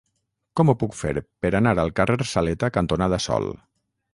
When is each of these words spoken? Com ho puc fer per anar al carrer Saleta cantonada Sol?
Com 0.59 0.71
ho 0.71 0.73
puc 0.83 0.95
fer 1.01 1.11
per 1.45 1.51
anar 1.59 1.75
al 1.83 1.93
carrer 2.01 2.19
Saleta 2.33 2.71
cantonada 2.79 3.21
Sol? 3.29 3.51